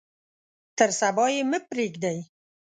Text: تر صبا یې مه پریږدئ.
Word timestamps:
تر 0.77 0.89
صبا 0.99 1.25
یې 1.35 1.41
مه 1.51 1.59
پریږدئ. 1.69 2.19